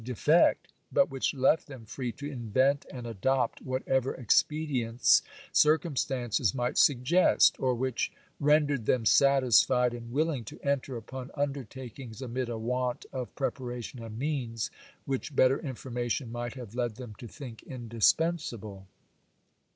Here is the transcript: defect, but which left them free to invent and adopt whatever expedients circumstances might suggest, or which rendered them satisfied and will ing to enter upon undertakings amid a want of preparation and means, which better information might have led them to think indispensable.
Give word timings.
defect, 0.03 0.73
but 0.91 1.11
which 1.11 1.31
left 1.31 1.67
them 1.67 1.85
free 1.85 2.11
to 2.11 2.27
invent 2.27 2.87
and 2.91 3.05
adopt 3.05 3.61
whatever 3.61 4.15
expedients 4.15 5.21
circumstances 5.51 6.55
might 6.55 6.75
suggest, 6.75 7.55
or 7.59 7.75
which 7.75 8.11
rendered 8.39 8.87
them 8.87 9.05
satisfied 9.05 9.93
and 9.93 10.11
will 10.11 10.31
ing 10.31 10.43
to 10.43 10.59
enter 10.63 10.97
upon 10.97 11.29
undertakings 11.35 12.19
amid 12.19 12.49
a 12.49 12.57
want 12.57 13.05
of 13.13 13.35
preparation 13.35 14.01
and 14.03 14.17
means, 14.17 14.71
which 15.05 15.35
better 15.35 15.59
information 15.59 16.31
might 16.31 16.55
have 16.55 16.73
led 16.73 16.95
them 16.95 17.13
to 17.19 17.27
think 17.27 17.61
indispensable. 17.61 18.87